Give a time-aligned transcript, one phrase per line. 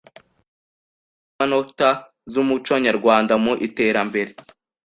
[0.03, 1.89] Indangamanota
[2.31, 4.31] z’Umuco Nyarwanda mu Iterambere”